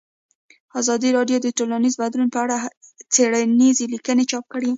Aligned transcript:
ازادي 0.79 1.09
راډیو 1.17 1.37
د 1.41 1.47
ټولنیز 1.57 1.93
بدلون 2.01 2.29
په 2.33 2.39
اړه 2.45 2.55
څېړنیزې 3.13 3.85
لیکنې 3.93 4.23
چاپ 4.31 4.45
کړي. 4.53 4.69